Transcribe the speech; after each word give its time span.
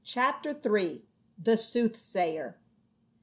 CHAPTER 0.03 0.59
III. 0.77 1.03
THE 1.37 1.57
SOOTHSAYER. 1.57 2.57